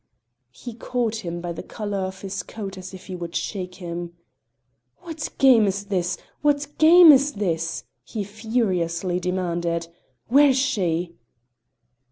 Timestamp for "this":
5.85-6.17, 7.33-7.83